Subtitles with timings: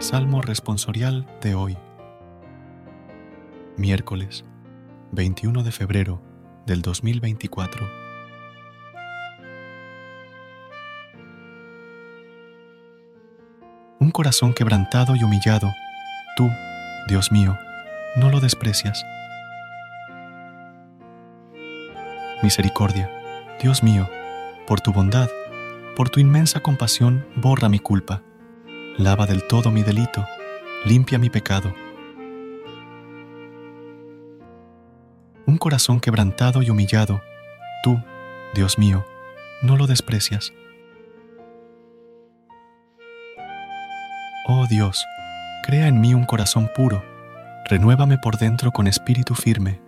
[0.00, 1.76] Salmo responsorial de hoy.
[3.76, 4.44] Miércoles
[5.10, 6.22] 21 de febrero
[6.66, 7.84] del 2024.
[13.98, 15.68] Un corazón quebrantado y humillado,
[16.36, 16.48] tú,
[17.08, 17.58] Dios mío,
[18.14, 19.04] no lo desprecias.
[22.44, 23.10] Misericordia,
[23.60, 24.08] Dios mío,
[24.64, 25.28] por tu bondad,
[25.96, 28.22] por tu inmensa compasión, borra mi culpa
[28.98, 30.26] lava del todo mi delito,
[30.84, 31.72] limpia mi pecado.
[35.46, 37.22] Un corazón quebrantado y humillado,
[37.84, 38.02] tú,
[38.54, 39.06] Dios mío,
[39.62, 40.52] no lo desprecias.
[44.48, 45.06] Oh Dios,
[45.62, 47.04] crea en mí un corazón puro,
[47.66, 49.80] renuévame por dentro con espíritu firme.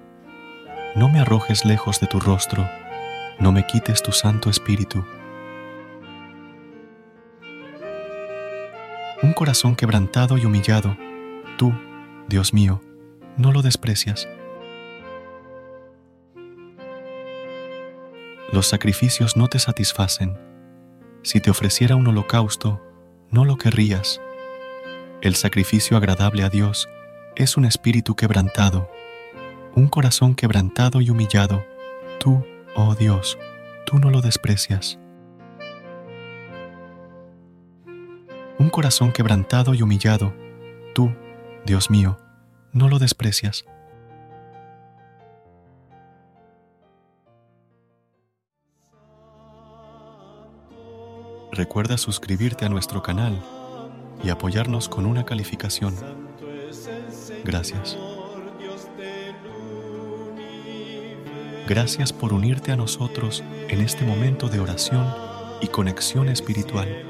[0.94, 2.68] No me arrojes lejos de tu rostro,
[3.40, 5.04] no me quites tu santo espíritu.
[9.22, 10.96] Un corazón quebrantado y humillado,
[11.58, 11.74] tú,
[12.28, 12.80] Dios mío,
[13.36, 14.26] no lo desprecias.
[18.52, 20.38] Los sacrificios no te satisfacen.
[21.22, 22.80] Si te ofreciera un holocausto,
[23.30, 24.20] no lo querrías.
[25.20, 26.88] El sacrificio agradable a Dios
[27.36, 28.90] es un espíritu quebrantado,
[29.74, 31.64] un corazón quebrantado y humillado.
[32.18, 33.38] Tú, oh Dios,
[33.84, 34.98] tú no lo desprecias.
[38.60, 40.34] Un corazón quebrantado y humillado,
[40.94, 41.10] tú,
[41.64, 42.18] Dios mío,
[42.74, 43.64] no lo desprecias.
[51.52, 53.42] Recuerda suscribirte a nuestro canal
[54.22, 55.94] y apoyarnos con una calificación.
[57.42, 57.96] Gracias.
[61.66, 65.06] Gracias por unirte a nosotros en este momento de oración
[65.62, 67.09] y conexión espiritual.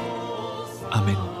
[0.91, 1.40] アメン